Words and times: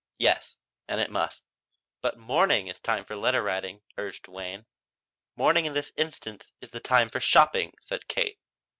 "Yes, 0.17 0.55
and 0.87 0.99
it 0.99 1.11
must." 1.11 1.43
"But 2.01 2.17
morning 2.17 2.65
is 2.69 2.77
the 2.79 2.81
time 2.81 3.05
for 3.05 3.15
letter 3.15 3.43
writing," 3.43 3.83
urged 3.99 4.27
Wayne. 4.27 4.65
"Morning 5.35 5.65
in 5.67 5.75
this 5.75 5.93
instance 5.95 6.51
is 6.59 6.71
the 6.71 6.79
time 6.79 7.11
for 7.11 7.19
shopping," 7.19 7.75
said 7.83 8.07
Kate. 8.07 8.39